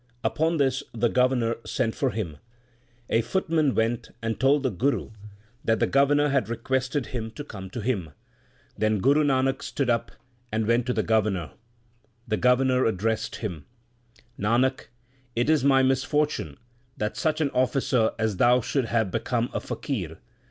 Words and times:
Upon 0.23 0.57
this 0.57 0.81
the 0.95 1.09
Governor 1.09 1.57
sent 1.63 1.93
for 1.93 2.09
him. 2.09 2.37
A 3.11 3.21
footman 3.21 3.75
went 3.75 4.09
and 4.19 4.39
told 4.39 4.63
the 4.63 4.71
Guru 4.71 5.11
that 5.63 5.79
the 5.79 5.85
Governor 5.85 6.29
had 6.29 6.49
requested 6.49 7.05
him 7.05 7.29
to 7.29 7.43
come 7.43 7.69
to 7.69 7.81
him. 7.81 8.09
Then 8.75 8.97
Guru 8.99 9.23
Nanak 9.23 9.61
stood 9.61 9.91
up 9.91 10.11
and 10.51 10.65
went 10.65 10.87
to 10.87 10.93
the 10.93 11.03
Governor. 11.03 11.51
The 12.27 12.37
Governor 12.37 12.85
addressed 12.85 13.35
him, 13.35 13.65
Nanak, 14.39 14.87
it 15.35 15.51
is 15.51 15.63
my 15.63 15.83
misfor 15.83 16.27
tune 16.27 16.57
that 16.97 17.15
such 17.15 17.39
an 17.39 17.51
officer 17.51 18.13
as 18.17 18.37
thou 18.37 18.59
should 18.59 18.85
have 18.85 19.11
become 19.11 19.51
a 19.53 19.59
faqir. 19.59 20.17